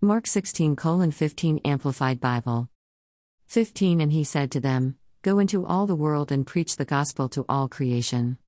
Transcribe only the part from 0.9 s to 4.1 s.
15 Amplified Bible. 15